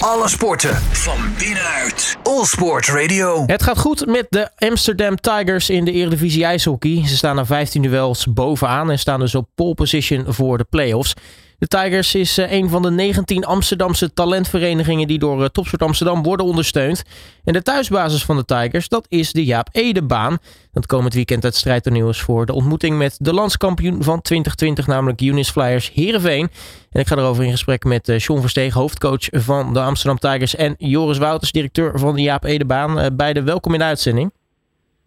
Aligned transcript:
Alle 0.00 0.28
sporten 0.28 0.74
van 0.76 1.18
binnenuit. 1.38 2.16
All 2.22 2.44
Sport 2.44 2.88
Radio. 2.88 3.42
Het 3.46 3.62
gaat 3.62 3.78
goed 3.78 4.06
met 4.06 4.26
de 4.28 4.48
Amsterdam 4.56 5.16
Tigers 5.16 5.70
in 5.70 5.84
de 5.84 5.92
Eredivisie 5.92 6.44
IJshockey. 6.44 7.02
Ze 7.06 7.16
staan 7.16 7.36
na 7.36 7.46
15 7.46 7.82
duels 7.82 8.26
bovenaan 8.26 8.90
en 8.90 8.98
staan 8.98 9.20
dus 9.20 9.34
op 9.34 9.48
pole 9.54 9.74
position 9.74 10.24
voor 10.28 10.58
de 10.58 10.66
playoffs. 10.70 11.14
De 11.60 11.66
Tigers 11.66 12.14
is 12.14 12.38
eh, 12.38 12.52
een 12.52 12.68
van 12.68 12.82
de 12.82 12.90
19 12.90 13.44
Amsterdamse 13.44 14.12
talentverenigingen 14.12 15.06
die 15.06 15.18
door 15.18 15.42
eh, 15.42 15.48
Topsport 15.48 15.82
Amsterdam 15.82 16.22
worden 16.22 16.46
ondersteund. 16.46 17.04
En 17.44 17.52
de 17.52 17.62
thuisbasis 17.62 18.24
van 18.24 18.36
de 18.36 18.44
Tigers, 18.44 18.88
dat 18.88 19.06
is 19.08 19.32
de 19.32 19.44
Jaap 19.44 19.68
Edebaan. 19.72 20.38
Dat 20.72 20.86
komend 20.86 21.14
weekend 21.14 21.42
het 21.42 21.56
strijdtoneel 21.56 22.08
is 22.08 22.20
voor 22.20 22.46
de 22.46 22.52
ontmoeting 22.52 22.98
met 22.98 23.18
de 23.20 23.34
landskampioen 23.34 24.02
van 24.02 24.20
2020, 24.20 24.86
namelijk 24.86 25.20
Unis 25.20 25.50
Flyers 25.50 25.92
Heerenveen. 25.94 26.48
En 26.92 27.00
ik 27.00 27.06
ga 27.06 27.16
erover 27.16 27.44
in 27.44 27.50
gesprek 27.50 27.84
met 27.84 28.08
uh, 28.08 28.18
John 28.18 28.40
Versteeg, 28.40 28.74
hoofdcoach 28.74 29.28
van 29.30 29.72
de 29.72 29.80
Amsterdam 29.80 30.18
Tigers 30.18 30.56
en 30.56 30.74
Joris 30.78 31.18
Wouters, 31.18 31.52
directeur 31.52 31.98
van 31.98 32.14
de 32.14 32.22
Jaap 32.22 32.44
Edebaan. 32.44 33.16
beide 33.16 33.42
welkom 33.42 33.72
in 33.72 33.78
de 33.78 33.84
uitzending. 33.84 34.32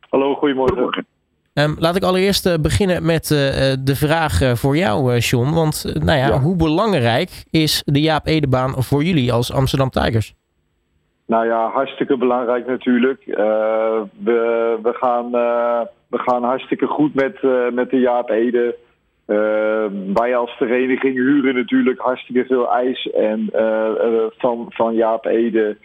Hallo, 0.09 0.35
goedemorgen. 0.35 1.05
Um, 1.59 1.75
laat 1.79 1.95
ik 1.95 2.03
allereerst 2.03 2.47
uh, 2.47 2.53
beginnen 2.61 3.05
met 3.05 3.29
uh, 3.29 3.39
de 3.83 3.95
vraag 3.95 4.59
voor 4.59 4.77
jou, 4.77 5.17
John. 5.17 5.53
Want 5.53 5.93
nou 5.93 6.17
ja, 6.17 6.27
ja, 6.27 6.39
hoe 6.39 6.55
belangrijk 6.55 7.29
is 7.49 7.83
de 7.85 8.01
Jaap 8.01 8.27
Edebaan 8.27 8.83
voor 8.83 9.03
jullie 9.03 9.33
als 9.33 9.53
Amsterdam 9.53 9.89
Tigers? 9.89 10.33
Nou 11.27 11.45
ja, 11.45 11.69
hartstikke 11.69 12.17
belangrijk 12.17 12.67
natuurlijk. 12.67 13.23
we, 13.25 14.77
we, 14.83 14.93
gaan, 14.93 15.31
we 16.07 16.17
gaan 16.17 16.43
hartstikke 16.43 16.87
goed 16.87 17.13
met, 17.13 17.37
met 17.73 17.89
de 17.89 17.99
Jaap 17.99 18.29
Ede. 18.29 18.75
wij 20.13 20.35
als 20.35 20.51
vereniging 20.51 21.15
huren 21.15 21.55
natuurlijk 21.55 21.99
hartstikke 21.99 22.45
veel 22.45 22.73
ijs 22.73 23.11
en, 23.11 23.49
van, 24.37 24.65
van 24.69 24.93
Jaap 24.93 25.25
Ede. 25.25 25.77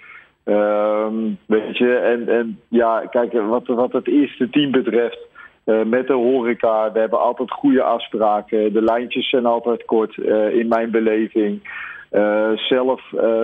weet 1.47 1.77
je, 1.77 1.95
en, 1.95 2.29
en 2.29 2.61
ja, 2.69 3.07
kijk, 3.11 3.33
wat, 3.33 3.67
wat 3.67 3.93
het 3.93 4.09
eerste 4.09 4.51
team 4.51 4.71
betreft. 4.71 5.28
Uh, 5.69 5.85
met 5.85 6.07
de 6.07 6.13
horeca. 6.13 6.93
We 6.93 6.99
hebben 6.99 7.21
altijd 7.21 7.51
goede 7.51 7.83
afspraken. 7.83 8.73
De 8.73 8.83
lijntjes 8.83 9.29
zijn 9.29 9.47
altijd 9.47 9.85
kort 9.85 10.17
uh, 10.17 10.55
in 10.55 10.69
mijn 10.69 10.91
beleving. 10.91 11.61
Uh, 12.13 12.51
zelf 12.55 13.03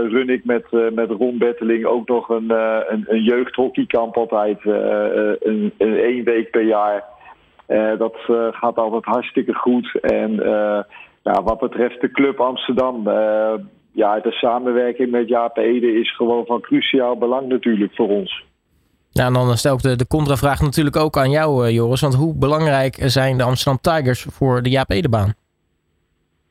run 0.09 0.29
ik 0.29 0.45
met, 0.45 0.65
met 0.95 1.11
Ron 1.11 1.39
Betteling 1.39 1.85
ook 1.85 2.09
nog 2.09 2.29
een, 2.29 2.51
een, 2.51 3.05
een 3.07 3.23
jeugdhockeykamp 3.23 4.17
altijd. 4.17 4.59
een, 4.65 5.73
een 5.79 5.97
één 5.97 6.25
week 6.25 6.51
per 6.51 6.63
jaar. 6.63 7.05
dat 7.99 8.17
gaat 8.51 8.77
altijd 8.77 9.05
hartstikke 9.05 9.55
goed. 9.55 9.99
En 10.01 10.33
ja, 11.23 11.43
wat 11.43 11.59
betreft 11.59 12.01
de 12.01 12.11
Club 12.11 12.41
Amsterdam 12.41 13.09
ja, 13.93 14.21
de 14.21 14.33
samenwerking 14.33 15.11
met 15.11 15.29
Jaap 15.29 15.57
Ede 15.57 16.01
is 16.01 16.17
gewoon 16.17 16.47
van 16.47 16.61
cruciaal 16.61 17.19
belang 17.19 17.49
natuurlijk 17.49 17.95
voor 17.95 18.09
ons. 18.09 18.45
En 19.15 19.33
dan 19.33 19.57
stel 19.57 19.75
ik 19.75 19.83
de, 19.83 19.97
de 19.97 20.07
contravraag 20.07 20.61
natuurlijk 20.61 20.97
ook 20.97 21.17
aan 21.17 21.31
jou, 21.31 21.67
uh, 21.67 21.75
Joris. 21.75 22.01
Want 22.01 22.15
hoe 22.15 22.35
belangrijk 22.39 22.97
zijn 22.99 23.37
de 23.37 23.45
Amsterdam 23.45 23.81
Tigers 23.81 24.23
voor 24.23 24.63
de 24.63 24.71
Jaap 24.71 24.91
Edebaan? 24.91 25.35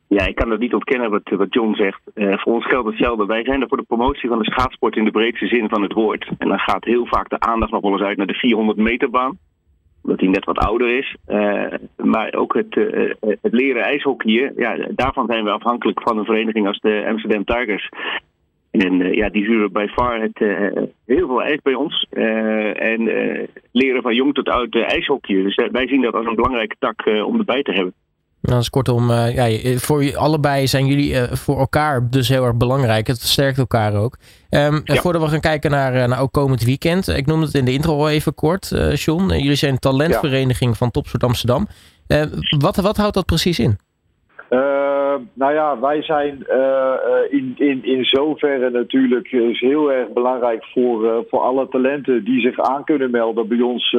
Ja, 0.08 0.26
ik 0.26 0.34
kan 0.34 0.48
dat 0.48 0.58
niet 0.58 0.74
ontkennen 0.74 1.10
wat, 1.10 1.46
John 1.48 1.74
zegt. 1.74 2.00
Uh, 2.14 2.38
voor 2.38 2.52
ons 2.52 2.66
geldt 2.66 2.88
hetzelfde. 2.88 3.26
Wij 3.26 3.44
zijn 3.44 3.60
er 3.60 3.68
voor 3.68 3.76
de 3.76 3.82
promotie 3.82 4.28
van 4.28 4.38
de 4.38 4.50
schaatsport 4.50 4.96
in 4.96 5.04
de 5.04 5.10
breedste 5.10 5.46
zin 5.46 5.68
van 5.68 5.82
het 5.82 5.92
woord. 5.92 6.30
En 6.38 6.48
dan 6.48 6.58
gaat 6.58 6.84
heel 6.84 7.06
vaak 7.06 7.28
de 7.28 7.40
aandacht 7.40 7.72
nog 7.72 7.80
wel 7.80 7.92
eens 7.92 8.02
uit 8.02 8.16
naar 8.16 8.26
de 8.26 8.34
400 8.34 8.78
meter 8.78 9.10
baan. 9.10 9.38
Omdat 10.02 10.18
die 10.18 10.28
net 10.28 10.44
wat 10.44 10.58
ouder 10.58 10.98
is. 10.98 11.16
Uh, 11.28 11.64
maar 11.96 12.34
ook 12.34 12.54
het, 12.54 12.74
het 13.20 13.52
leren 13.52 13.82
ijshockeyen, 13.82 14.52
ja, 14.56 14.88
daarvan 14.90 15.26
zijn 15.26 15.44
we 15.44 15.50
afhankelijk 15.50 16.02
van 16.02 16.18
een 16.18 16.24
vereniging 16.24 16.66
als 16.66 16.80
de 16.80 17.04
Amsterdam 17.08 17.44
Tigers. 17.44 17.88
En 18.80 19.00
uh, 19.00 19.14
ja, 19.14 19.28
die 19.28 19.44
huren 19.44 19.72
bij 19.72 19.88
far 19.88 20.20
het, 20.20 20.40
uh, 20.40 20.82
heel 21.06 21.26
veel 21.26 21.42
ijs 21.42 21.60
bij 21.62 21.74
ons. 21.74 22.06
Uh, 22.10 22.82
en 22.82 23.00
leren 23.72 24.02
van 24.02 24.14
jong 24.14 24.34
tot 24.34 24.48
oud 24.48 24.74
ijshockey. 24.74 25.42
Dus 25.42 25.68
wij 25.72 25.88
zien 25.88 26.02
dat 26.02 26.14
als 26.14 26.26
een 26.26 26.34
belangrijke 26.34 26.76
tak 26.78 27.06
om 27.26 27.38
erbij 27.38 27.62
te 27.62 27.72
hebben. 27.72 27.94
Nou, 28.40 28.58
dus 28.58 28.70
kortom, 28.70 29.10
ja, 29.10 29.76
voor 29.76 30.16
allebei 30.16 30.66
zijn 30.66 30.86
jullie 30.86 31.14
voor 31.30 31.58
elkaar 31.58 32.10
dus 32.10 32.28
heel 32.28 32.44
erg 32.44 32.56
belangrijk. 32.56 33.06
Het 33.06 33.18
versterkt 33.18 33.58
elkaar 33.58 33.94
ook. 33.94 34.16
Um, 34.50 34.80
ja. 34.84 34.94
Voordat 34.94 35.22
we 35.22 35.28
gaan 35.28 35.40
kijken 35.40 35.70
naar, 35.70 36.08
naar 36.08 36.20
ook 36.20 36.32
komend 36.32 36.64
weekend. 36.64 37.08
Ik 37.08 37.26
noemde 37.26 37.46
het 37.46 37.54
in 37.54 37.64
de 37.64 37.72
intro 37.72 37.96
al 37.96 38.10
even 38.10 38.34
kort, 38.34 38.68
John. 38.94 39.32
jullie 39.32 39.54
zijn 39.54 39.78
talentvereniging 39.78 40.70
ja. 40.70 40.76
van 40.76 40.90
Topsport 40.90 41.24
Amsterdam. 41.24 41.66
wat, 42.58 42.76
wat 42.76 42.96
houdt 42.96 43.14
dat 43.14 43.26
precies 43.26 43.58
in? 43.58 43.78
Uh, 44.50 45.03
nou 45.32 45.52
ja, 45.52 45.80
wij 45.80 46.02
zijn 46.02 46.46
uh, 46.50 46.94
in, 47.30 47.54
in, 47.56 47.84
in 47.84 48.04
zoverre 48.04 48.70
natuurlijk 48.70 49.32
is 49.32 49.60
heel 49.60 49.92
erg 49.92 50.08
belangrijk 50.12 50.64
voor, 50.64 51.24
voor 51.28 51.40
alle 51.40 51.68
talenten 51.68 52.24
die 52.24 52.40
zich 52.40 52.60
aan 52.60 52.84
kunnen 52.84 53.10
melden 53.10 53.48
bij 53.48 53.60
ons 53.60 53.96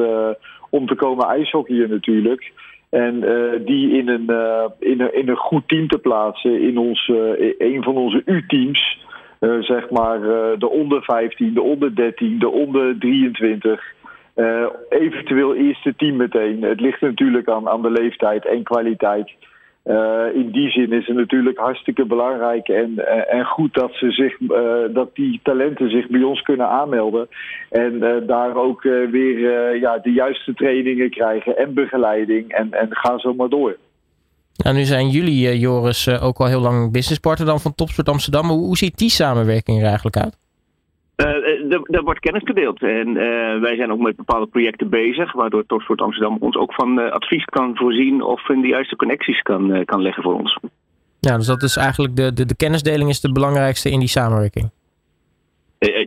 om 0.70 0.86
te 0.86 0.94
komen 0.94 1.26
ijshockeyen 1.26 1.90
natuurlijk. 1.90 2.52
En 2.90 3.20
die 3.64 3.98
in 3.98 4.08
een, 4.08 4.30
in, 4.78 5.00
een, 5.00 5.14
in 5.14 5.28
een 5.28 5.36
goed 5.36 5.68
team 5.68 5.88
te 5.88 5.98
plaatsen 5.98 6.60
in 6.60 6.78
ons, 6.78 7.12
een 7.58 7.82
van 7.82 7.96
onze 7.96 8.22
U-teams. 8.24 9.04
zeg 9.60 9.90
maar 9.90 10.20
de 10.58 10.68
onder 10.68 11.02
15, 11.02 11.54
de 11.54 11.62
onder 11.62 11.94
13, 11.94 12.38
de 12.38 12.48
onder 12.48 12.98
23. 12.98 13.94
eventueel 14.88 15.54
eerste 15.54 15.94
team 15.96 16.16
meteen. 16.16 16.62
Het 16.62 16.80
ligt 16.80 17.00
natuurlijk 17.00 17.48
aan, 17.48 17.68
aan 17.68 17.82
de 17.82 17.90
leeftijd 17.90 18.46
en 18.46 18.62
kwaliteit. 18.62 19.30
Uh, 19.86 20.34
in 20.34 20.50
die 20.50 20.70
zin 20.70 20.92
is 20.92 21.06
het 21.06 21.16
natuurlijk 21.16 21.58
hartstikke 21.58 22.06
belangrijk 22.06 22.68
en, 22.68 22.92
uh, 22.96 23.34
en 23.34 23.44
goed 23.44 23.74
dat, 23.74 23.92
ze 23.92 24.10
zich, 24.10 24.40
uh, 24.40 24.94
dat 24.94 25.14
die 25.14 25.40
talenten 25.42 25.90
zich 25.90 26.08
bij 26.08 26.22
ons 26.22 26.42
kunnen 26.42 26.68
aanmelden. 26.68 27.28
En 27.70 28.24
daar 28.26 28.56
ook 28.56 28.82
weer 29.10 29.76
ja, 29.76 29.98
de 29.98 30.12
juiste 30.12 30.54
trainingen 30.54 31.10
krijgen 31.10 31.56
en 31.56 31.74
begeleiding. 31.74 32.52
En, 32.52 32.72
en 32.72 32.88
ga 32.90 33.18
zo 33.18 33.34
maar 33.34 33.48
door. 33.48 33.76
Nou, 34.56 34.76
nu 34.76 34.82
zijn 34.82 35.08
jullie, 35.08 35.58
Joris, 35.58 36.20
ook 36.20 36.38
al 36.38 36.46
heel 36.46 36.60
lang 36.60 36.92
businesspartner 36.92 37.46
dan 37.46 37.60
van 37.60 37.74
Topsport 37.74 38.08
Amsterdam. 38.08 38.48
Hoe, 38.48 38.64
hoe 38.64 38.76
ziet 38.76 38.98
die 38.98 39.10
samenwerking 39.10 39.78
er 39.78 39.86
eigenlijk 39.86 40.16
uit? 40.16 40.36
Uh, 41.46 41.72
er, 41.90 42.02
wordt 42.02 42.20
kennis 42.20 42.42
gedeeld 42.44 42.82
en 42.82 43.08
uh, 43.08 43.60
wij 43.60 43.76
zijn 43.76 43.92
ook 43.92 44.00
met 44.00 44.16
bepaalde 44.16 44.46
projecten 44.46 44.88
bezig, 44.88 45.32
waardoor 45.32 45.66
Topsport 45.66 46.00
Amsterdam 46.00 46.36
ons 46.40 46.56
ook 46.56 46.74
van 46.74 46.98
uh, 46.98 47.10
advies 47.10 47.44
kan 47.44 47.76
voorzien 47.76 48.22
of 48.22 48.48
in 48.48 48.60
de 48.60 48.68
juiste 48.68 48.96
connecties 48.96 49.42
kan, 49.42 49.84
kan 49.84 50.02
leggen 50.02 50.22
voor 50.22 50.34
ons. 50.34 50.58
Ja, 51.20 51.36
dus 51.36 51.46
dat 51.46 51.62
is 51.62 51.76
eigenlijk 51.76 52.16
de, 52.16 52.32
de, 52.32 52.46
de 52.46 52.56
kennisdeling 52.56 53.10
is 53.10 53.20
de 53.20 53.32
belangrijkste 53.32 53.90
in 53.90 53.98
die 53.98 54.08
samenwerking. 54.08 54.70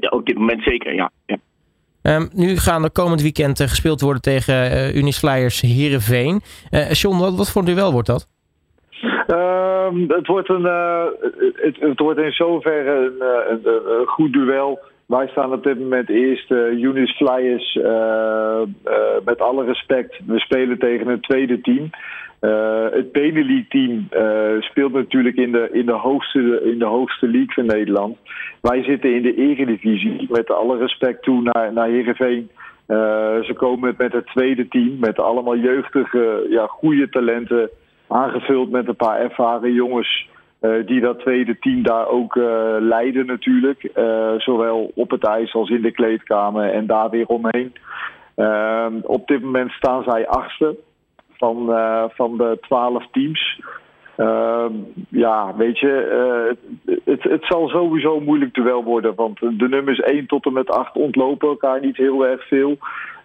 op 0.09 0.25
dit 0.25 0.37
moment 0.37 0.63
zeker, 0.63 0.93
ja. 0.93 1.11
ja. 1.25 1.37
Um, 2.01 2.29
nu 2.33 2.57
gaan 2.57 2.83
er 2.83 2.91
komend 2.91 3.21
weekend 3.21 3.61
gespeeld 3.61 4.01
worden 4.01 4.21
tegen 4.21 4.97
Unis 4.97 5.17
Flyers 5.17 5.61
Heerenveen. 5.61 6.41
John, 6.91 7.17
wat, 7.17 7.35
wat 7.35 7.51
voor 7.51 7.61
een 7.61 7.73
duel 7.73 7.91
wordt 7.91 8.07
dat? 8.07 8.27
Ehm, 9.27 10.01
het, 10.07 10.27
wordt 10.27 10.49
een, 10.49 10.63
het, 11.53 11.79
het, 11.79 11.99
wordt 11.99 12.19
in 12.19 12.31
zoverre 12.31 13.05
een, 13.05 13.21
een, 13.51 13.99
een 13.99 14.07
goed 14.07 14.33
duel 14.33 14.79
wij 15.09 15.27
staan 15.27 15.53
op 15.53 15.63
dit 15.63 15.79
moment 15.79 16.09
eerst 16.09 16.51
uh, 16.51 16.83
Unis 16.83 17.15
Flyers. 17.15 17.75
Uh, 17.75 17.83
uh, 17.83 18.95
met 19.25 19.41
alle 19.41 19.65
respect, 19.65 20.19
we 20.25 20.39
spelen 20.39 20.79
tegen 20.79 21.07
een 21.07 21.21
tweede 21.21 21.61
team. 21.61 21.89
het 22.91 23.11
Benelux-team 23.11 24.07
speelt 24.59 24.93
natuurlijk 24.93 25.35
in 25.35 25.51
de, 25.51 25.69
in, 25.71 25.85
de 25.85 25.91
hoogste, 25.91 26.61
in 26.63 26.79
de 26.79 26.85
hoogste 26.85 27.27
league 27.27 27.53
van 27.53 27.65
Nederland. 27.65 28.17
Wij 28.61 28.83
zitten 28.83 29.15
in 29.15 29.21
de 29.21 29.35
eredivisie. 29.35 30.27
Met 30.29 30.51
alle 30.51 30.77
respect 30.77 31.23
toe 31.23 31.41
naar, 31.41 31.73
naar 31.73 31.87
Heerenveen. 31.87 32.49
ze 33.47 33.53
komen 33.55 33.95
met 33.97 34.13
het 34.13 34.27
tweede 34.27 34.67
team. 34.67 34.99
Met 34.99 35.19
allemaal 35.19 35.57
jeugdige, 35.57 36.45
ja, 36.49 36.65
goede 36.65 37.09
talenten. 37.09 37.69
Aangevuld 38.07 38.69
met 38.71 38.87
een 38.87 38.95
paar 38.95 39.19
ervaren 39.19 39.73
jongens. 39.73 40.29
Uh, 40.61 40.85
die 40.85 41.01
dat 41.01 41.19
tweede 41.19 41.59
team 41.59 41.83
daar 41.83 42.07
ook 42.07 42.35
uh, 42.35 42.75
leiden 42.79 43.25
natuurlijk. 43.25 43.89
Uh, 43.95 44.33
zowel 44.37 44.91
op 44.95 45.09
het 45.09 45.25
ijs 45.25 45.53
als 45.53 45.69
in 45.69 45.81
de 45.81 45.91
kleedkamer 45.91 46.69
en 46.69 46.85
daar 46.85 47.09
weer 47.09 47.25
omheen. 47.25 47.73
Ehm, 48.35 48.93
op 49.03 49.27
dit 49.27 49.41
moment 49.41 49.71
staan 49.71 50.03
zij 50.03 50.27
achtste 50.27 50.77
van, 51.31 51.65
van 52.13 52.37
de 52.37 52.57
twaalf 52.61 53.07
teams. 53.11 53.61
Ehm, 54.15 54.73
ja, 55.09 55.55
weet 55.55 55.79
je, 55.79 56.55
het, 57.03 57.23
het 57.23 57.45
zal 57.45 57.67
sowieso 57.67 58.19
moeilijk 58.19 58.53
duel 58.53 58.83
worden. 58.83 59.15
Want 59.15 59.39
de 59.39 59.67
nummers 59.69 59.99
1 59.99 60.25
tot 60.25 60.45
en 60.45 60.53
met 60.53 60.69
8 60.69 60.95
ontlopen 60.95 61.47
elkaar 61.47 61.79
niet 61.79 61.97
heel 61.97 62.25
erg 62.25 62.47
veel. 62.47 62.77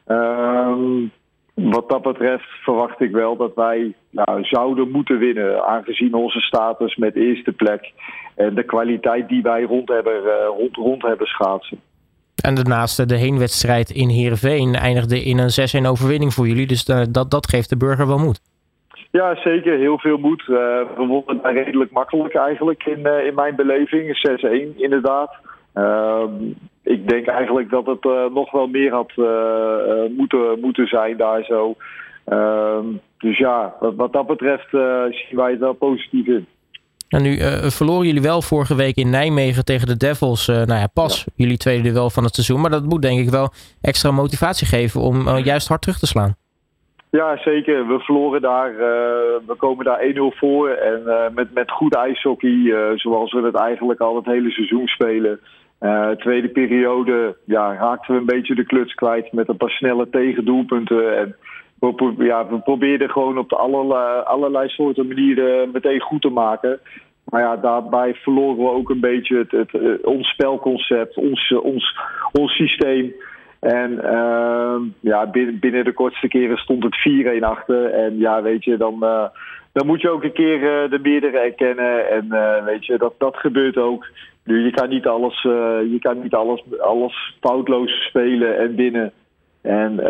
Ehm, 0.07 1.07
wat 1.55 1.89
dat 1.89 2.03
betreft 2.03 2.49
verwacht 2.63 3.01
ik 3.01 3.11
wel 3.11 3.37
dat 3.37 3.55
wij 3.55 3.95
nou, 4.11 4.45
zouden 4.45 4.91
moeten 4.91 5.19
winnen, 5.19 5.65
aangezien 5.65 6.15
onze 6.15 6.41
status 6.41 6.97
met 6.97 7.17
eerste 7.17 7.53
plek 7.53 7.93
en 8.35 8.55
de 8.55 8.65
kwaliteit 8.65 9.29
die 9.29 9.43
wij 9.43 9.63
rond 9.63 9.89
hebben, 9.89 10.23
uh, 10.23 10.31
rond, 10.59 10.77
rond 10.77 11.03
hebben 11.03 11.27
schaatsen. 11.27 11.81
En 12.43 12.55
daarnaast 12.55 13.09
de 13.09 13.17
heenwedstrijd 13.17 13.91
in 13.91 14.09
Heerenveen 14.09 14.75
eindigde 14.75 15.23
in 15.23 15.39
een 15.39 15.85
6-1 15.85 15.87
overwinning 15.87 16.33
voor 16.33 16.47
jullie, 16.47 16.67
dus 16.67 16.89
uh, 16.89 17.03
dat, 17.11 17.31
dat 17.31 17.49
geeft 17.49 17.69
de 17.69 17.77
burger 17.77 18.07
wel 18.07 18.19
moed. 18.19 18.41
Ja, 19.11 19.35
zeker. 19.35 19.79
Heel 19.79 19.99
veel 19.99 20.19
moed. 20.19 20.41
Uh, 20.41 20.47
we 20.97 21.05
wonnen 21.07 21.41
redelijk 21.43 21.91
makkelijk 21.91 22.35
eigenlijk 22.35 22.85
in, 22.85 23.27
in 23.27 23.35
mijn 23.35 23.57
beleving. 23.57 24.29
6-1 24.75 24.77
inderdaad. 24.77 25.37
Ehm, 25.73 26.31
ik 26.85 27.09
denk 27.09 27.27
eigenlijk 27.27 27.71
dat 27.71 27.87
het 27.87 28.05
nog 28.33 28.51
wel 28.51 28.67
meer 28.67 28.93
had 28.93 29.13
moeten, 30.17 30.61
moeten 30.61 30.87
zijn 30.87 31.17
daar 31.17 31.45
zo. 31.45 31.75
Ehm, 32.25 32.87
dus 33.19 33.39
ja, 33.39 33.75
wat, 33.81 33.95
wat 33.95 34.13
dat 34.13 34.27
betreft 34.27 34.71
zien 35.11 35.37
wij 35.37 35.51
het 35.51 35.61
wel 35.61 35.73
positief 35.73 36.27
in. 36.27 36.47
En 37.09 37.23
nu 37.23 37.37
verloren 37.71 38.07
jullie 38.07 38.23
wel 38.23 38.43
vorige 38.43 38.75
week 38.77 38.97
in 38.97 39.11
Nijmegen 39.11 39.65
tegen 39.65 39.87
de 39.87 39.97
Devils. 39.97 40.47
Nou 40.47 40.75
ja, 40.75 40.87
pas 40.95 41.27
jullie 41.35 41.57
tweede 41.57 41.93
duel 41.93 42.11
van 42.11 42.25
het 42.25 42.35
seizoen. 42.35 42.61
Maar 42.61 42.71
dat 42.71 42.85
moet 42.85 43.03
denk 43.03 43.21
ik 43.21 43.31
wel 43.31 43.53
extra 43.81 44.11
motivatie 44.11 44.67
geven 44.67 45.01
om 45.01 45.39
juist 45.39 45.69
hard 45.69 45.83
terug 45.83 45.99
te 45.99 46.07
slaan. 46.07 46.35
Ja, 47.11 47.37
zeker. 47.37 47.87
We 47.87 47.99
verloren 47.99 48.41
daar. 48.41 48.77
we 49.47 49.55
komen 49.57 49.85
daar 49.85 50.01
1-0 50.15 50.39
voor. 50.39 50.69
En 50.69 51.03
met, 51.35 51.55
met 51.55 51.71
goed 51.71 51.95
ijshockey, 51.95 52.75
zoals 52.95 53.33
we 53.33 53.43
het 53.43 53.55
eigenlijk 53.57 54.01
al 54.01 54.17
het 54.17 54.27
hele 54.27 54.51
seizoen 54.51 54.87
spelen. 54.87 55.41
Tweede 56.17 56.49
periode 56.49 57.37
ja, 57.45 57.75
raakten 57.75 58.15
we 58.15 58.21
een 58.21 58.27
beetje 58.27 58.55
de 58.55 58.65
kluts 58.65 58.95
kwijt 58.95 59.33
met 59.33 59.49
een 59.49 59.57
paar 59.57 59.71
snelle 59.71 60.09
tegendoelpunten. 60.11 61.19
En 61.19 61.37
we, 61.79 62.15
ja, 62.19 62.47
we 62.49 62.59
probeerden 62.59 63.11
gewoon 63.11 63.39
op 63.39 63.49
de 63.49 63.57
allerlei, 63.57 64.23
allerlei 64.23 64.69
soorten 64.69 65.07
manieren 65.07 65.71
meteen 65.73 66.01
goed 66.01 66.23
te 66.23 66.29
maken. 66.29 66.81
Maar 67.25 67.41
ja, 67.41 67.57
daarbij 67.57 68.15
verloren 68.15 68.57
we 68.57 68.71
ook 68.71 68.91
een 68.91 69.01
beetje 69.01 69.37
het, 69.37 69.51
het, 69.51 69.75
eh, 69.75 69.91
ons 70.03 70.29
spelconcept, 70.29 71.17
ons, 71.17 71.55
ons, 71.63 71.99
ons 72.33 72.53
systeem. 72.53 73.15
En 73.61 73.93
uh, 73.93 74.77
ja, 75.01 75.27
binnen, 75.31 75.59
binnen 75.59 75.85
de 75.85 75.93
kortste 75.93 76.29
keren 76.29 76.57
stond 76.57 76.83
het 76.83 76.97
4-1 77.39 77.41
achter. 77.41 77.91
En 77.91 78.19
ja, 78.19 78.43
weet 78.43 78.65
je, 78.65 78.77
dan, 78.77 79.05
dan 79.75 79.87
moet 79.87 80.01
je 80.01 80.11
ook 80.11 80.25
een 80.25 80.33
keer 80.33 80.57
uh, 80.57 80.91
de 80.91 80.99
meerdere 81.03 81.39
erkennen. 81.39 82.11
En 82.11 82.29
weet 82.65 82.87
je, 82.87 82.99
dat, 82.99 83.15
dat 83.19 83.37
gebeurt 83.37 83.77
ook. 83.77 84.07
Nu, 84.45 84.65
je 84.65 84.71
kan 84.71 84.89
niet 84.89 85.07
alles, 85.07 85.43
je 85.43 85.99
kan 86.01 86.23
niet 86.23 86.35
alles, 86.35 86.63
alles 86.79 87.37
foutloos 87.41 88.07
spelen 88.07 88.59
en 88.59 88.75
winnen. 88.77 89.13
En 89.63 90.01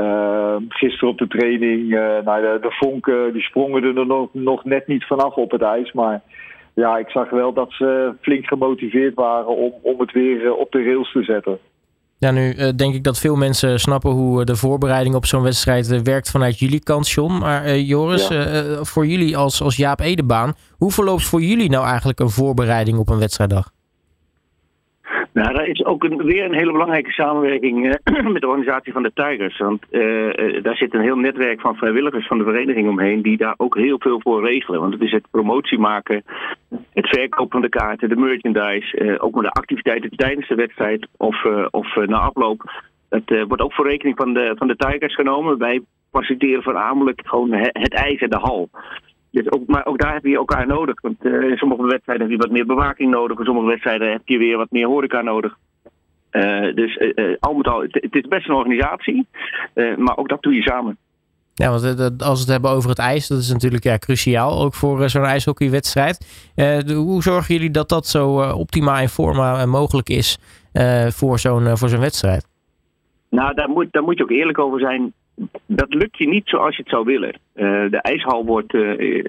gisteren 0.68 1.08
op 1.08 1.18
de 1.18 1.26
training, 1.26 1.88
nou, 2.24 2.42
de, 2.42 2.58
de 2.60 2.70
vonken 2.70 3.32
die 3.32 3.42
sprongen 3.42 3.84
er 3.84 4.06
nog, 4.06 4.28
nog 4.32 4.64
net 4.64 4.86
niet 4.86 5.04
vanaf 5.06 5.34
op 5.34 5.50
het 5.50 5.62
ijs. 5.62 5.92
Maar 5.92 6.22
ja, 6.74 6.98
ik 6.98 7.08
zag 7.08 7.30
wel 7.30 7.52
dat 7.52 7.72
ze 7.72 8.14
flink 8.20 8.46
gemotiveerd 8.46 9.14
waren 9.14 9.56
om, 9.56 9.72
om 9.82 10.00
het 10.00 10.12
weer 10.12 10.54
op 10.54 10.72
de 10.72 10.82
rails 10.82 11.12
te 11.12 11.22
zetten. 11.22 11.58
Ja, 12.18 12.30
nu 12.30 12.74
denk 12.74 12.94
ik 12.94 13.04
dat 13.04 13.18
veel 13.18 13.36
mensen 13.36 13.80
snappen 13.80 14.10
hoe 14.10 14.44
de 14.44 14.56
voorbereiding 14.56 15.14
op 15.14 15.26
zo'n 15.26 15.42
wedstrijd 15.42 16.02
werkt 16.02 16.30
vanuit 16.30 16.58
jullie 16.58 16.80
kant, 16.80 17.08
John. 17.08 17.38
Maar 17.38 17.78
Joris, 17.78 18.28
ja. 18.28 18.84
voor 18.84 19.06
jullie 19.06 19.36
als, 19.36 19.62
als 19.62 19.76
Jaap 19.76 20.00
Edebaan, 20.00 20.54
hoe 20.70 20.92
verloopt 20.92 21.24
voor 21.24 21.42
jullie 21.42 21.70
nou 21.70 21.86
eigenlijk 21.86 22.20
een 22.20 22.30
voorbereiding 22.30 22.98
op 22.98 23.08
een 23.08 23.18
wedstrijddag? 23.18 23.72
Nou, 25.34 25.54
daar 25.54 25.66
is 25.66 25.84
ook 25.84 26.04
een, 26.04 26.24
weer 26.24 26.44
een 26.44 26.54
hele 26.54 26.72
belangrijke 26.72 27.10
samenwerking 27.10 27.84
uh, 27.86 28.24
met 28.32 28.40
de 28.40 28.48
organisatie 28.48 28.92
van 28.92 29.02
de 29.02 29.12
Tigers. 29.14 29.58
Want 29.58 29.84
uh, 29.90 30.62
daar 30.62 30.76
zit 30.76 30.94
een 30.94 31.00
heel 31.00 31.16
netwerk 31.16 31.60
van 31.60 31.76
vrijwilligers 31.76 32.26
van 32.26 32.38
de 32.38 32.44
vereniging 32.44 32.88
omheen 32.88 33.22
die 33.22 33.36
daar 33.36 33.54
ook 33.56 33.76
heel 33.76 33.98
veel 33.98 34.20
voor 34.20 34.44
regelen. 34.46 34.80
Want 34.80 34.92
het 34.92 35.02
is 35.02 35.10
het 35.10 35.30
promotie 35.30 35.78
maken, 35.78 36.24
het 36.92 37.08
verkopen 37.08 37.50
van 37.50 37.60
de 37.60 37.68
kaarten, 37.68 38.08
de 38.08 38.16
merchandise, 38.16 39.20
ook 39.20 39.34
maar 39.34 39.42
de 39.42 39.50
activiteiten 39.50 40.10
tijdens 40.10 40.48
de 40.48 40.54
wedstrijd 40.54 41.06
of, 41.16 41.44
of 41.70 41.94
na 41.94 42.18
afloop. 42.18 42.70
Dat 43.08 43.46
wordt 43.46 43.62
ook 43.62 43.74
voor 43.74 43.88
rekening 43.88 44.16
van 44.16 44.34
de, 44.34 44.52
van 44.56 44.66
de 44.66 44.76
Tigers 44.76 45.14
genomen. 45.14 45.58
Wij 45.58 45.80
faciliteren 46.10 46.62
voornamelijk 46.62 47.20
gewoon 47.24 47.52
het 47.52 47.94
en 47.94 48.30
de 48.30 48.38
hal. 48.38 48.68
Dus 49.34 49.50
ook, 49.50 49.66
maar 49.66 49.86
ook 49.86 49.98
daar 49.98 50.12
heb 50.12 50.24
je 50.24 50.36
elkaar 50.36 50.66
nodig. 50.66 51.00
Want 51.00 51.24
uh, 51.24 51.50
in 51.50 51.56
sommige 51.56 51.86
wedstrijden 51.86 52.22
heb 52.22 52.36
je 52.36 52.42
wat 52.42 52.50
meer 52.50 52.66
bewaking 52.66 53.10
nodig. 53.10 53.38
In 53.38 53.44
sommige 53.44 53.66
wedstrijden 53.66 54.12
heb 54.12 54.22
je 54.24 54.38
weer 54.38 54.56
wat 54.56 54.70
meer 54.70 54.86
horeca 54.86 55.22
nodig. 55.22 55.56
Uh, 56.32 56.74
dus 56.74 56.96
uh, 56.96 57.36
al 57.40 57.54
met 57.54 57.68
al, 57.68 57.82
het, 57.82 58.14
is 58.14 58.28
best 58.28 58.48
een 58.48 58.54
organisatie. 58.54 59.26
maar 59.96 60.16
ook 60.16 60.28
dat 60.28 60.42
doe 60.42 60.54
je 60.54 60.62
samen. 60.62 60.96
Ja, 61.54 61.70
want 61.70 61.84
als 62.22 62.34
we 62.34 62.44
het 62.44 62.48
hebben 62.48 62.70
over 62.70 62.88
het 62.88 62.98
ijs, 62.98 63.28
dat 63.28 63.38
is 63.38 63.52
natuurlijk 63.52 63.84
ja, 63.84 63.98
cruciaal. 63.98 64.62
Ook 64.62 64.74
voor 64.74 65.08
zo'n 65.08 65.24
ijshockeywedstrijd. 65.24 66.52
hoe 66.86 67.22
zorgen 67.22 67.54
jullie 67.54 67.70
dat 67.70 67.88
dat 67.88 68.06
zo 68.06 68.50
optimaal 68.52 69.00
in 69.00 69.08
forma 69.08 69.66
mogelijk 69.66 70.08
is 70.08 70.38
voor 71.08 71.38
zo'n 71.38 71.76
voor 71.76 71.88
zo'n 71.88 72.00
wedstrijd? 72.00 72.48
Nou, 73.30 73.54
daar 73.54 73.68
moet, 73.68 73.86
daar 73.90 74.02
moet 74.02 74.16
je 74.16 74.22
ook 74.22 74.30
eerlijk 74.30 74.58
over 74.58 74.80
zijn 74.80 75.12
dat 75.66 75.94
lukt 75.94 76.18
je 76.18 76.28
niet 76.28 76.48
zoals 76.48 76.76
je 76.76 76.82
het 76.82 76.90
zou 76.90 77.04
willen. 77.04 77.38
Uh, 77.54 77.90
de 77.90 77.98
ijshal 78.00 78.44
wordt, 78.44 78.74
uh, 78.74 79.24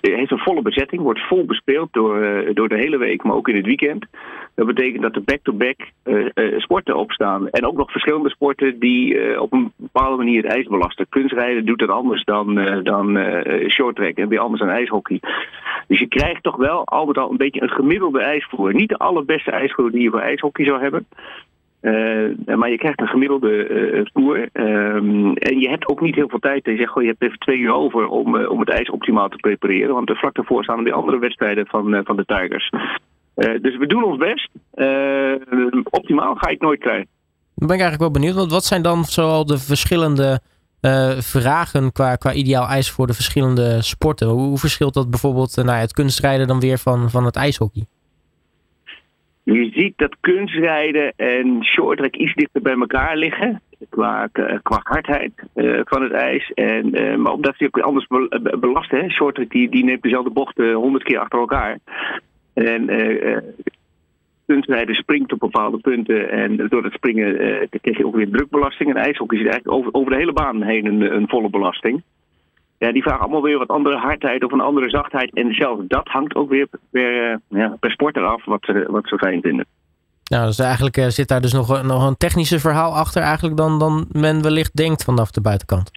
heeft 0.00 0.30
een 0.30 0.38
volle 0.38 0.62
bezetting, 0.62 1.02
wordt 1.02 1.26
vol 1.26 1.44
bespeeld 1.44 1.92
door, 1.92 2.44
door 2.54 2.68
de 2.68 2.76
hele 2.76 2.96
week, 2.96 3.22
maar 3.22 3.36
ook 3.36 3.48
in 3.48 3.56
het 3.56 3.66
weekend. 3.66 4.06
Dat 4.54 4.66
betekent 4.66 5.02
dat 5.02 5.14
er 5.14 5.24
back-to-back 5.24 5.90
-back, 6.02 6.60
sporten 6.60 6.96
opstaan. 6.96 7.48
En 7.48 7.66
ook 7.66 7.76
nog 7.76 7.90
verschillende 7.90 8.30
sporten 8.30 8.78
die 8.78 9.40
op 9.40 9.52
een 9.52 9.72
bepaalde 9.76 10.16
manier 10.16 10.42
het 10.42 10.52
ijs 10.52 10.66
belasten. 10.66 11.06
Kunstrijden 11.08 11.66
doet 11.66 11.80
het 11.80 11.90
anders 11.90 12.24
dan, 12.24 12.54
dan 12.82 13.18
shorttrack 13.68 14.16
en 14.16 14.28
weer 14.28 14.38
anders 14.38 14.60
dan 14.60 14.70
ijshockey. 14.70 15.20
Dus 15.86 15.98
je 15.98 16.08
krijgt 16.08 16.42
toch 16.42 16.56
wel 16.56 16.84
altijd 16.84 17.18
al 17.18 17.30
een 17.30 17.36
beetje 17.36 17.62
een 17.62 17.70
gemiddelde 17.70 18.20
ijsvoer. 18.20 18.74
Niet 18.74 18.88
de 18.88 18.98
allerbeste 18.98 19.50
ijsvoer 19.50 19.90
die 19.90 20.02
je 20.02 20.10
voor 20.10 20.20
ijshockey 20.20 20.64
zou 20.64 20.80
hebben. 20.80 21.06
Uh, 21.84 22.56
maar 22.56 22.70
je 22.70 22.78
krijgt 22.78 23.00
een 23.00 23.06
gemiddelde 23.06 23.68
uh, 23.68 24.94
en 25.34 25.58
je 25.58 25.68
hebt 25.68 25.88
ook 25.88 26.00
niet 26.00 26.14
heel 26.14 26.28
veel 26.28 26.38
tijd. 26.38 26.64
Je 26.64 26.76
zegt, 26.76 26.90
goh, 26.90 27.02
je 27.02 27.08
hebt 27.08 27.22
even 27.22 27.38
twee 27.38 27.58
uur 27.58 27.72
over 27.72 28.06
om, 28.06 28.36
uh, 28.36 28.50
om 28.50 28.60
het 28.60 28.70
ijs 28.70 28.90
optimaal 28.90 29.28
te 29.28 29.36
prepareren. 29.36 29.94
Want 29.94 30.10
vlak 30.14 30.34
daarvoor 30.34 30.64
staan 30.64 30.84
weer 30.84 30.92
andere 30.92 31.18
wedstrijden 31.18 31.66
van, 31.66 32.00
van 32.04 32.16
de 32.16 32.24
Tigers. 32.24 32.70
dus 33.34 33.76
we 33.76 33.86
doen 33.86 34.04
ons 34.04 34.16
best. 34.16 34.50
optimaal 35.90 36.34
ga 36.34 36.48
ik 36.48 36.60
nooit 36.60 36.80
krijgen. 36.80 37.08
Dan 37.54 37.66
ben 37.66 37.76
ik 37.76 37.82
eigenlijk 37.82 38.00
wel 38.00 38.20
benieuwd. 38.20 38.34
Want 38.34 38.52
wat 38.52 38.64
zijn 38.64 38.82
dan 38.82 39.04
zoal 39.04 39.46
de 39.46 39.58
verschillende 39.58 40.40
vragen 41.18 41.92
qua, 41.92 42.16
qua 42.16 42.32
ideaal 42.32 42.66
ijs 42.66 42.90
voor 42.90 43.06
de 43.06 43.14
verschillende 43.14 43.82
sporten? 43.82 44.28
Hoe, 44.28 44.58
verschilt 44.58 44.94
dat 44.94 45.10
bijvoorbeeld 45.10 45.56
nou, 45.56 45.78
het 45.78 45.92
kunstrijden 45.92 46.46
dan 46.46 46.60
weer 46.60 46.78
van, 46.78 47.10
van 47.10 47.24
het 47.24 47.36
ijshockey? 47.36 47.86
Je 49.44 49.70
ziet 49.74 49.92
dat 49.96 50.16
kunstrijden 50.20 51.12
en 51.16 51.64
shorttrack 51.64 52.16
iets 52.16 52.34
dichter 52.34 52.62
bij 52.62 52.74
elkaar 52.74 53.16
liggen. 53.16 53.60
Qua, 53.88 54.28
qua 54.62 54.80
hardheid 54.82 55.32
uh, 55.54 55.80
van 55.84 56.02
het 56.02 56.12
ijs. 56.12 56.52
En, 56.52 57.02
uh, 57.02 57.16
maar 57.16 57.32
omdat 57.32 57.54
ze 57.56 57.66
ook 57.66 57.78
anders 57.78 58.06
belast. 58.60 58.90
Hè? 58.90 59.08
Shorttrack 59.08 59.50
die, 59.50 59.68
die 59.70 59.84
neemt 59.84 60.02
dezelfde 60.02 60.30
bochten 60.30 60.72
honderd 60.72 61.04
keer 61.04 61.18
achter 61.18 61.38
elkaar. 61.38 61.78
En 62.54 62.90
uh, 62.90 63.38
kunstrijden 64.46 64.94
springt 64.94 65.32
op 65.32 65.38
bepaalde 65.38 65.78
punten. 65.78 66.30
En 66.30 66.56
door 66.68 66.84
het 66.84 66.92
springen 66.92 67.36
krijg 67.80 67.96
je 67.98 68.06
ook 68.06 68.16
weer 68.16 68.30
drukbelasting. 68.30 68.90
En 68.90 68.96
ijshockey 68.96 69.38
zit 69.38 69.48
eigenlijk 69.48 69.76
over, 69.76 69.94
over 69.94 70.10
de 70.10 70.18
hele 70.18 70.32
baan 70.32 70.62
heen 70.62 70.86
een, 70.86 71.14
een 71.14 71.28
volle 71.28 71.50
belasting. 71.50 72.02
Ja, 72.84 72.92
die 72.92 73.02
vragen 73.02 73.20
allemaal 73.20 73.42
weer 73.42 73.58
wat 73.58 73.68
andere 73.68 73.96
hardheid 73.96 74.44
of 74.44 74.52
een 74.52 74.60
andere 74.60 74.90
zachtheid. 74.90 75.34
En 75.34 75.54
zelfs 75.54 75.82
dat 75.88 76.08
hangt 76.08 76.34
ook 76.34 76.50
weer 76.50 76.66
per, 76.90 77.30
uh, 77.30 77.36
ja, 77.48 77.76
per 77.80 77.90
sporter 77.90 78.24
af 78.24 78.44
wat 78.44 78.64
ze, 78.64 78.84
wat 78.88 79.08
ze 79.08 79.18
fijn 79.18 79.40
vinden. 79.40 79.66
Nou, 80.24 80.46
dus 80.46 80.58
eigenlijk 80.58 80.96
uh, 80.96 81.06
zit 81.06 81.28
daar 81.28 81.40
dus 81.40 81.52
nog, 81.52 81.82
nog 81.82 82.06
een 82.06 82.16
technischer 82.16 82.60
verhaal 82.60 82.92
achter 82.94 83.22
eigenlijk 83.22 83.56
dan, 83.56 83.78
dan 83.78 84.06
men 84.12 84.42
wellicht 84.42 84.76
denkt 84.76 85.04
vanaf 85.04 85.30
de 85.30 85.40
buitenkant. 85.40 85.90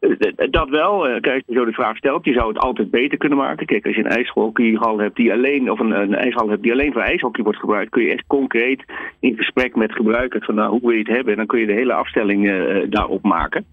Eh, 0.00 0.50
dat 0.50 0.68
wel. 0.68 1.00
Kijk, 1.20 1.34
als 1.34 1.42
je 1.46 1.54
zo 1.54 1.64
de 1.64 1.72
vraag 1.72 1.96
stelt, 1.96 2.24
je 2.24 2.32
zou 2.32 2.48
het 2.48 2.58
altijd 2.58 2.90
beter 2.90 3.18
kunnen 3.18 3.38
maken. 3.38 3.66
Kijk, 3.66 3.86
als 3.86 3.96
je 3.96 4.04
een 4.04 4.10
ijshockeyhal 4.10 4.98
hebt 4.98 5.16
die 5.16 5.32
alleen, 5.32 5.70
of 5.70 5.78
een, 5.78 5.90
een 5.90 6.14
ijshal 6.14 6.48
hebt 6.48 6.62
die 6.62 6.72
alleen 6.72 6.92
voor 6.92 7.02
ijshockey 7.02 7.44
wordt 7.44 7.58
gebruikt, 7.58 7.90
kun 7.90 8.02
je 8.02 8.12
echt 8.12 8.26
concreet 8.26 8.84
in 9.20 9.36
gesprek 9.36 9.76
met 9.76 9.92
gebruikers 9.92 10.44
van 10.44 10.54
nou, 10.54 10.70
hoe 10.70 10.80
wil 10.80 10.90
je 10.90 10.98
het 10.98 11.16
hebben? 11.16 11.32
En 11.32 11.38
dan 11.38 11.46
kun 11.46 11.60
je 11.60 11.66
de 11.66 11.72
hele 11.72 11.92
afstelling 11.92 12.44
uh, 12.44 12.86
daarop 12.88 13.22
maken. 13.22 13.66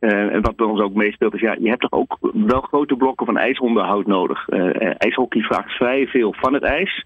Uh, 0.00 0.34
en 0.34 0.42
wat 0.42 0.56
bij 0.56 0.66
ons 0.66 0.80
ook 0.80 0.94
meespeelt 0.94 1.34
is, 1.34 1.40
ja, 1.40 1.56
je 1.58 1.68
hebt 1.68 1.80
toch 1.80 1.92
ook 1.92 2.18
wel 2.32 2.60
grote 2.60 2.96
blokken 2.96 3.26
van 3.26 3.36
ijsonderhoud 3.36 4.06
nodig. 4.06 4.48
Uh, 4.48 4.94
ijshockey 4.98 5.42
vraagt 5.42 5.70
vrij 5.70 6.06
veel 6.06 6.32
van 6.32 6.54
het 6.54 6.62
ijs. 6.62 7.04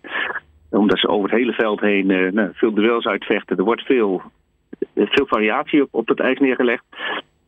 Omdat 0.70 0.98
ze 0.98 1.08
over 1.08 1.30
het 1.30 1.38
hele 1.38 1.52
veld 1.52 1.80
heen 1.80 2.06
nou, 2.06 2.50
veel 2.52 2.74
duels 2.74 3.06
uitvechten. 3.06 3.56
Er 3.56 3.64
wordt 3.64 3.82
veel, 3.82 4.22
veel 4.94 5.26
variatie 5.26 5.82
op, 5.82 5.88
op 5.90 6.08
het 6.08 6.20
ijs 6.20 6.38
neergelegd. 6.38 6.84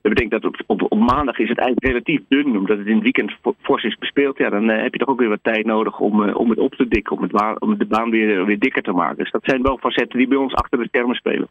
Dat 0.02 0.12
betekent 0.12 0.42
dat 0.42 0.44
op, 0.44 0.62
op, 0.66 0.92
op, 0.92 0.98
maandag 0.98 1.38
is 1.38 1.48
het 1.48 1.58
ijs 1.58 1.74
relatief 1.76 2.20
dun, 2.28 2.56
omdat 2.56 2.78
het 2.78 2.86
in 2.86 2.94
het 2.94 3.02
weekend 3.02 3.32
fors 3.60 3.84
is 3.84 3.98
bespeeld. 3.98 4.38
Ja, 4.38 4.50
dan 4.50 4.68
heb 4.68 4.92
je 4.92 4.98
toch 4.98 5.08
ook 5.08 5.20
weer 5.20 5.28
wat 5.28 5.42
tijd 5.42 5.66
nodig 5.66 5.98
om, 5.98 6.30
om 6.30 6.50
het 6.50 6.58
op 6.58 6.74
te 6.74 6.88
dikken, 6.88 7.16
om, 7.16 7.22
het 7.22 7.60
om 7.60 7.78
de 7.78 7.86
baan 7.86 8.10
weer, 8.10 8.44
weer 8.44 8.58
dikker 8.58 8.82
te 8.82 8.92
maken. 8.92 9.16
Dus 9.16 9.30
dat 9.30 9.44
zijn 9.44 9.62
wel 9.62 9.78
facetten 9.78 10.18
die 10.18 10.28
bij 10.28 10.38
ons 10.38 10.54
achter 10.54 10.78
de 10.78 10.88
schermen 10.88 11.16
spelen. 11.16 11.48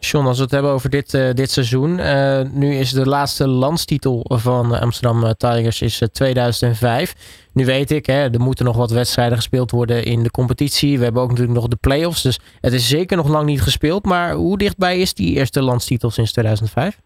John, 0.00 0.26
als 0.26 0.36
we 0.36 0.42
het 0.42 0.52
hebben 0.52 0.70
over 0.70 0.90
dit, 0.90 1.14
uh, 1.14 1.30
dit 1.30 1.50
seizoen. 1.50 1.98
Uh, 1.98 2.40
nu 2.52 2.74
is 2.74 2.92
de 2.92 3.08
laatste 3.08 3.48
landstitel 3.48 4.24
van 4.28 4.80
Amsterdam 4.80 5.34
Tigers 5.36 5.82
is 5.82 6.02
2005. 6.12 7.48
Nu 7.54 7.64
weet 7.64 7.90
ik, 7.90 8.06
hè, 8.06 8.30
er 8.32 8.40
moeten 8.40 8.64
nog 8.64 8.76
wat 8.76 8.90
wedstrijden 8.90 9.36
gespeeld 9.36 9.70
worden 9.70 10.04
in 10.04 10.22
de 10.22 10.30
competitie. 10.30 10.98
We 10.98 11.04
hebben 11.04 11.22
ook 11.22 11.28
natuurlijk 11.28 11.58
nog 11.58 11.68
de 11.68 11.78
play-offs. 11.80 12.22
Dus 12.22 12.40
het 12.60 12.72
is 12.72 12.88
zeker 12.88 13.16
nog 13.16 13.28
lang 13.28 13.46
niet 13.46 13.62
gespeeld. 13.62 14.04
Maar 14.04 14.32
hoe 14.32 14.58
dichtbij 14.58 14.98
is 14.98 15.14
die 15.14 15.36
eerste 15.36 15.62
landstitel 15.62 16.10
sinds 16.10 16.32
2005? 16.32 17.00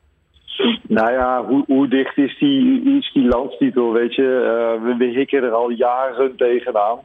Nou 0.88 1.12
ja, 1.12 1.44
hoe, 1.44 1.64
hoe 1.66 1.88
dicht 1.88 2.16
is 2.16 2.38
die, 2.38 2.82
die 3.12 3.28
landstitel, 3.28 3.92
weet 3.92 4.14
je? 4.14 4.22
We, 4.82 4.94
we 4.96 5.04
hikken 5.04 5.42
er 5.42 5.52
al 5.52 5.70
jaren 5.70 6.36
tegenaan. 6.36 6.98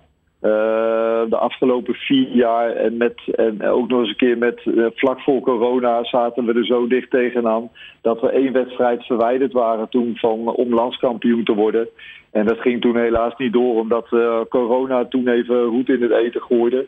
De 1.29 1.37
afgelopen 1.37 1.93
vier 1.93 2.27
jaar 2.27 2.71
en, 2.71 2.97
met, 2.97 3.21
en 3.35 3.63
ook 3.63 3.89
nog 3.89 3.99
eens 3.99 4.09
een 4.09 4.15
keer 4.15 4.37
met 4.37 4.61
vlak 4.95 5.19
voor 5.19 5.41
corona 5.41 6.03
zaten 6.03 6.45
we 6.45 6.53
er 6.53 6.65
zo 6.65 6.87
dicht 6.87 7.09
tegenaan 7.09 7.69
dat 8.01 8.21
we 8.21 8.29
één 8.29 8.53
wedstrijd 8.53 9.05
verwijderd 9.05 9.53
waren 9.53 9.89
toen 9.89 10.15
van 10.15 10.47
om 10.47 10.73
landskampioen 10.73 11.43
te 11.43 11.53
worden. 11.53 11.87
En 12.31 12.45
dat 12.45 12.59
ging 12.59 12.81
toen 12.81 12.97
helaas 12.97 13.33
niet 13.37 13.53
door 13.53 13.75
omdat 13.75 14.07
corona 14.49 15.05
toen 15.05 15.27
even 15.27 15.63
roet 15.63 15.89
in 15.89 16.01
het 16.01 16.11
eten 16.11 16.41
gooide. 16.41 16.87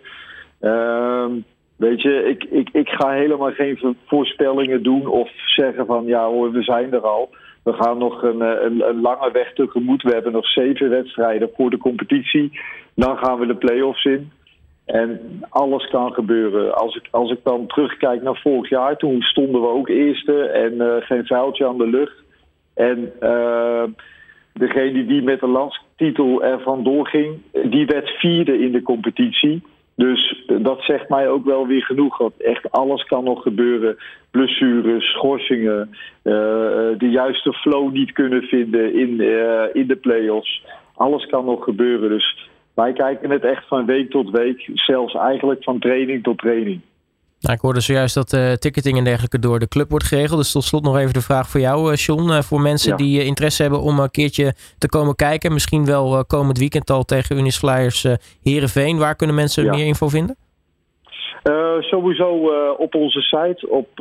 Ehm, 0.60 1.32
weet 1.76 2.02
je, 2.02 2.24
ik, 2.24 2.44
ik, 2.44 2.70
ik 2.72 2.90
ga 2.90 3.10
helemaal 3.10 3.52
geen 3.52 3.98
voorspellingen 4.06 4.84
doen 4.84 5.08
of 5.08 5.30
zeggen 5.46 5.86
van 5.86 6.06
ja 6.06 6.26
hoor, 6.26 6.52
we 6.52 6.64
zijn 6.64 6.94
er 6.94 7.02
al. 7.02 7.30
We 7.70 7.76
gaan 7.84 7.98
nog 7.98 8.24
een, 8.24 8.42
een, 8.42 8.90
een, 8.90 9.02
lange 9.02 9.32
weg 9.32 9.54
tegemoet. 9.54 10.04
We 10.04 10.14
hebben 10.14 10.32
nog 10.32 10.48
zeven 10.48 10.90
wedstrijden 10.90 11.50
voor 11.56 11.70
de 11.70 11.78
competitie. 11.78 12.60
Dan 12.96 13.18
gaan 13.18 13.40
we 13.40 13.46
de 13.46 13.56
play-offs 13.56 14.06
in. 14.06 14.32
En 14.86 15.20
alles 15.50 15.90
kan 15.90 16.14
gebeuren. 16.14 16.76
Als 16.76 16.96
ik, 16.96 17.08
als 17.12 17.32
ik 17.32 17.40
dan 17.44 17.68
terugkijk 17.68 18.22
naar 18.22 18.40
vorig 18.42 18.70
jaar, 18.70 18.98
toen 18.98 19.22
stonden 19.22 19.62
we 19.62 19.68
ook 19.68 19.88
eerste 19.88 20.42
en 20.42 20.74
uh, 20.74 20.96
geen 21.00 21.26
vuiltje 21.26 21.68
aan 21.68 21.78
de 21.78 21.88
lucht. 21.88 22.16
En 22.74 23.12
uh, 23.22 23.84
degene 24.54 25.06
die 25.06 25.22
met 25.22 25.40
de 25.40 25.48
landstitel 25.48 26.44
er 26.44 26.62
vandoor 26.62 27.08
ging, 27.08 27.42
die 27.64 27.86
werd 27.86 28.10
vierde 28.10 28.60
in 28.60 28.72
de 28.72 28.82
competitie. 28.82 29.64
Dus 30.06 30.44
dat 30.62 30.82
zegt 30.82 31.10
mij 31.10 31.30
ook 31.30 31.46
wel 31.46 31.68
weer 31.68 31.84
genoeg. 31.84 32.18
Dat 32.18 32.34
echt 32.38 32.72
alles 32.72 33.04
kan 33.04 33.24
nog 33.24 33.42
gebeuren. 33.42 33.98
Blessures, 34.32 35.06
schorsingen, 35.06 35.90
uh, 36.24 36.34
de 36.98 37.10
juiste 37.10 37.54
flow 37.54 37.92
niet 37.92 38.12
kunnen 38.12 38.42
vinden 38.44 38.94
in, 38.94 39.10
uh, 39.10 39.64
in 39.74 39.88
de 39.88 39.96
play-offs. 39.96 40.64
Alles 40.96 41.26
kan 41.26 41.46
nog 41.46 41.64
gebeuren. 41.64 42.10
Dus 42.10 42.50
wij 42.74 42.94
kijken 42.94 43.30
het 43.30 43.44
echt 43.44 43.68
van 43.68 43.86
week 43.86 44.10
tot 44.10 44.30
week. 44.30 44.70
Zelfs 44.74 45.14
eigenlijk 45.14 45.64
van 45.64 45.80
training 45.80 46.24
tot 46.24 46.38
training. 46.38 46.82
Nou, 47.42 47.56
ik 47.56 47.62
hoorde 47.62 47.80
zojuist 47.80 48.16
dat 48.16 48.34
uh, 48.34 48.52
ticketing 48.52 48.98
en 48.98 49.04
dergelijke 49.04 49.40
door 49.40 49.60
de 49.60 49.68
club 49.68 49.90
wordt 49.90 50.06
geregeld. 50.06 50.40
Dus 50.40 50.52
tot 50.52 50.64
slot 50.64 50.84
nog 50.84 50.98
even 50.98 51.14
de 51.14 51.22
vraag 51.22 51.50
voor 51.50 51.60
jou, 51.60 51.92
uh, 51.92 51.96
John. 51.96 52.30
Uh, 52.30 52.42
voor 52.42 52.62
mensen 52.62 52.98
die 52.98 53.24
interesse 53.24 53.62
hebben 53.62 53.82
om 53.82 54.00
een 54.00 54.12
keertje 54.12 54.54
te 54.78 54.90
komen 54.90 55.16
kijken. 55.16 55.54
Misschien 55.54 55.86
wel 55.86 56.26
komend 56.26 56.58
weekend 56.58 56.90
al 56.90 57.04
tegen 57.04 57.38
Unis 57.38 57.58
Flyers 57.58 58.06
Herenveen. 58.44 58.98
Waar 58.98 59.16
kunnen 59.16 59.36
mensen 59.36 59.70
meer 59.70 59.86
info 59.86 60.08
vinden? 60.08 60.36
sowieso 61.80 62.52
op 62.78 62.96
onze 62.96 63.22
site. 63.22 63.70
Op, 63.70 64.00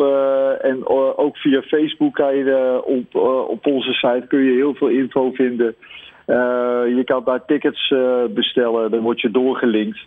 en 0.61 0.87
ook 1.17 1.37
via 1.37 1.63
Facebook 1.63 2.15
kan 2.15 2.37
je, 2.37 2.83
op, 2.85 3.15
op 3.49 3.67
onze 3.67 3.93
site 3.93 4.25
kun 4.29 4.43
je 4.43 4.53
heel 4.53 4.75
veel 4.75 4.89
info 4.89 5.31
vinden. 5.33 5.75
je 6.97 7.03
kan 7.05 7.25
daar 7.25 7.45
tickets 7.45 7.95
bestellen. 8.31 8.91
Dan 8.91 9.01
word 9.01 9.21
je 9.21 9.31
doorgelinkt. 9.31 9.99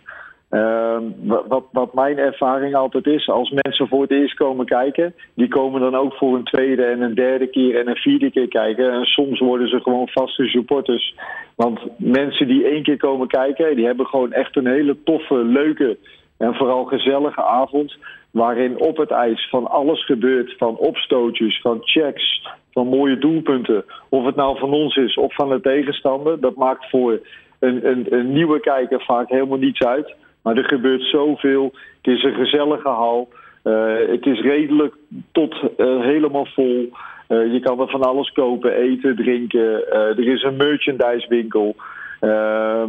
Ehm, 0.52 1.02
wat, 1.48 1.64
wat, 1.72 1.94
mijn 1.94 2.18
ervaring 2.18 2.74
altijd 2.74 3.06
is, 3.06 3.28
als 3.28 3.54
mensen 3.62 3.88
voor 3.88 4.02
het 4.02 4.10
eerst 4.10 4.34
komen 4.34 4.66
kijken, 4.66 5.14
die 5.34 5.48
komen 5.48 5.80
dan 5.80 5.94
ook 5.94 6.14
voor 6.14 6.36
een 6.36 6.44
tweede 6.44 6.84
en 6.84 7.00
een 7.00 7.14
derde 7.14 7.46
keer 7.46 7.80
en 7.80 7.88
een 7.88 7.96
vierde 7.96 8.30
keer 8.30 8.48
kijken. 8.48 8.92
En 8.92 9.04
soms 9.04 9.38
worden 9.38 9.68
ze 9.68 9.80
gewoon 9.80 10.08
vaste 10.08 10.44
supporters. 10.44 11.14
Want 11.56 11.80
mensen 11.96 12.46
die 12.46 12.64
één 12.64 12.82
keer 12.82 12.96
komen 12.96 13.28
kijken, 13.28 13.76
die 13.76 13.86
hebben 13.86 14.06
gewoon 14.06 14.32
echt 14.32 14.56
een 14.56 14.66
hele 14.66 14.96
toffe, 15.04 15.34
leuke 15.34 15.96
en 16.38 16.54
vooral 16.54 16.84
gezellige 16.84 17.42
avond. 17.42 17.96
Waarin 18.30 18.80
op 18.80 18.96
het 18.96 19.10
ijs 19.10 19.48
van 19.48 19.66
alles 19.66 20.04
gebeurt. 20.04 20.54
Van 20.58 20.76
opstootjes, 20.76 21.60
van 21.60 21.78
checks, 21.82 22.48
van 22.72 22.86
mooie 22.86 23.18
doelpunten. 23.18 23.84
Of 24.08 24.24
het 24.24 24.36
nou 24.36 24.58
van 24.58 24.72
ons 24.72 24.96
is 24.96 25.16
of 25.16 25.34
van 25.34 25.48
de 25.48 25.60
tegenstander. 25.60 26.40
Dat 26.40 26.56
maakt 26.56 26.90
voor 26.90 27.20
een, 27.58 27.88
een, 27.88 28.06
een 28.10 28.32
nieuwe 28.32 28.60
kijker 28.60 29.02
vaak 29.04 29.28
helemaal 29.28 29.58
niets 29.58 29.80
uit. 29.80 30.14
Maar 30.42 30.56
er 30.56 30.64
gebeurt 30.64 31.02
zoveel. 31.02 31.72
Het 32.02 32.14
is 32.14 32.22
een 32.22 32.34
gezellige 32.34 32.88
hal. 32.88 33.28
Uh, 33.64 33.94
het 34.08 34.26
is 34.26 34.40
redelijk 34.40 34.94
tot 35.32 35.54
uh, 35.54 36.00
helemaal 36.00 36.46
vol. 36.46 36.90
Uh, 37.28 37.52
je 37.52 37.60
kan 37.60 37.80
er 37.80 37.88
van 37.88 38.02
alles 38.02 38.32
kopen, 38.32 38.72
eten, 38.72 39.16
drinken. 39.16 39.90
er 39.92 40.28
is 40.28 40.42
een 40.42 40.56
merchandisewinkel. 40.56 41.76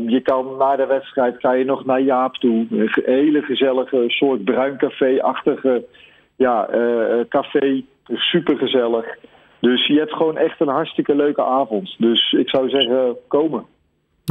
je 0.08 0.20
kan 0.24 0.56
na 0.58 0.76
de 0.76 0.86
wedstrijd 0.86 1.36
ga 1.40 1.52
je 1.54 1.66
nog 1.66 1.86
naar 1.86 2.02
Jaap 2.02 2.36
toe. 2.36 2.68
Een 2.70 2.90
hele 3.06 3.42
gezellige 3.42 4.04
soort 4.08 4.44
bruin 4.44 4.78
café-achtige 4.78 5.86
ja, 6.36 6.70
café. 7.30 7.84
Super 8.08 8.58
gezellig. 8.58 9.06
Dus 9.60 9.88
je 9.88 10.00
hebt 10.00 10.14
gewoon 10.14 10.38
echt 10.38 10.60
een 10.60 10.68
hartstikke 10.68 11.16
leuke 11.16 11.44
avond. 11.44 11.96
Dus 11.98 12.32
ik 12.32 12.50
zou 12.50 12.70
zeggen, 12.70 13.16
komen. 13.28 13.66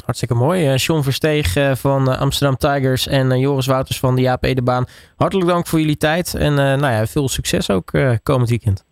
Hartstikke 0.04 0.34
mooi. 0.34 0.72
Uh, 0.72 0.76
John 0.76 1.02
Versteeg 1.02 1.56
uh, 1.56 1.74
van 1.74 2.08
uh, 2.08 2.20
Amsterdam 2.20 2.56
Tigers 2.56 3.06
en 3.06 3.38
Joris 3.38 3.66
Wouters 3.66 3.98
van 3.98 4.14
de 4.14 4.20
Jaap 4.20 4.44
Edebaan. 4.44 4.86
Hartelijk 5.16 5.48
dank 5.48 5.66
voor 5.66 5.80
jullie 5.80 5.96
tijd 5.96 6.34
en 6.34 6.54
nou 6.54 6.86
ja, 6.86 7.06
veel 7.06 7.28
succes 7.28 7.70
ook 7.70 7.90
komend 8.22 8.48
weekend. 8.48 8.84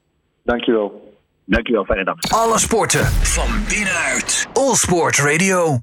Dankjewel. 0.44 1.08
Dankjewel, 1.44 1.84
fijne 1.84 2.04
dag. 2.04 2.16
Alle 2.28 2.58
sporten 2.58 3.04
van 3.06 3.48
binnenuit. 3.68 4.48
All 4.52 4.74
Sport 4.74 5.18
Radio. 5.18 5.78